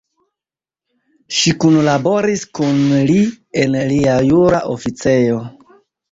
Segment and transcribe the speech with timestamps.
[1.39, 3.17] Ŝi kunlaboris kun li
[3.65, 5.37] en lia jura oficejo.